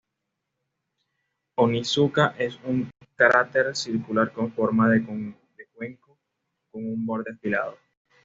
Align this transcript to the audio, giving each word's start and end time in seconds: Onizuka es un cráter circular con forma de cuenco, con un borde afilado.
Onizuka 1.57 2.33
es 2.39 2.57
un 2.63 2.89
cráter 3.15 3.75
circular 3.75 4.31
con 4.33 4.51
forma 4.51 4.89
de 4.89 5.03
cuenco, 5.75 6.17
con 6.71 6.83
un 6.83 7.05
borde 7.05 7.33
afilado. 7.33 7.77